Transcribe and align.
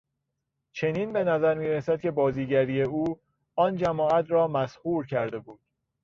چنین 0.71 1.13
به 1.13 1.23
نظر 1.23 1.53
میرسد 1.55 2.01
که 2.01 2.11
بازیگری 2.11 2.81
او 2.83 3.19
آن 3.55 3.75
جماعت 3.75 4.25
را 4.31 4.47
مسحور 4.47 5.05
کرده 5.05 5.39
بود. 5.39 5.61